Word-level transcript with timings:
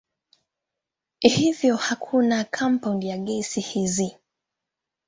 Hivyo 1.19 1.75
hakuna 1.75 2.43
kampaundi 2.43 3.11
za 3.11 3.17
gesi 3.17 3.59
hizi. 3.59 4.15